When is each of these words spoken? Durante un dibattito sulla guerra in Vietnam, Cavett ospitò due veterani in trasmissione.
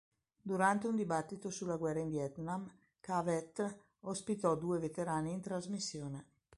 Durante 0.41 0.87
un 0.87 0.95
dibattito 0.95 1.51
sulla 1.51 1.75
guerra 1.75 1.99
in 1.99 2.09
Vietnam, 2.09 2.67
Cavett 2.99 3.63
ospitò 3.99 4.55
due 4.55 4.79
veterani 4.79 5.31
in 5.31 5.41
trasmissione. 5.41 6.25